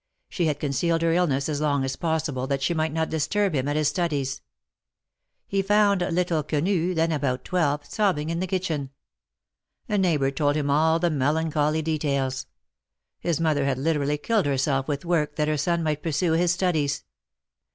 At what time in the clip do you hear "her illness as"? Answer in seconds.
1.03-1.61